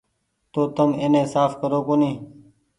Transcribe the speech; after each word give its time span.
تو 0.51 0.61
تم 0.75 0.89
ايني 1.01 1.23
ساڦ 1.33 1.51
ڪرو 1.61 1.79
ڪونيٚ۔ 1.87 2.17